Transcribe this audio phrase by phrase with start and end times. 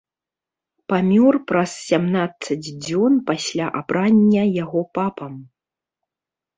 [0.93, 5.33] Памёр праз сямнаццаць дзён пасля абрання яго папам.